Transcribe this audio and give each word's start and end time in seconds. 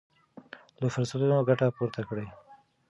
له 0.81 0.87
فرصتونو 0.93 1.37
ګټه 1.49 1.67
پورته 1.75 2.01
کړئ. 2.09 2.27